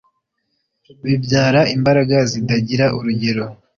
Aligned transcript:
bibyara 1.05 1.61
imbaraga 1.75 2.17
zidagira 2.31 2.85
urugero 2.97 3.45